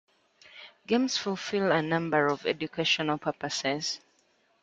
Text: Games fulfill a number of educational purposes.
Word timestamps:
Games 0.87 1.15
fulfill 1.17 1.71
a 1.71 1.79
number 1.83 2.25
of 2.25 2.47
educational 2.47 3.19
purposes. 3.19 3.99